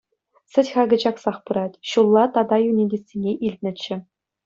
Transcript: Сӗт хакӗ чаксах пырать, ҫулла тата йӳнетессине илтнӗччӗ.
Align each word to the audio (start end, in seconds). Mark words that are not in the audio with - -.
Сӗт 0.53 0.67
хакӗ 0.75 0.97
чаксах 1.03 1.37
пырать, 1.49 1.77
ҫулла 1.91 2.23
тата 2.41 2.57
йӳнетессине 2.67 3.31
илтнӗччӗ. 3.51 3.95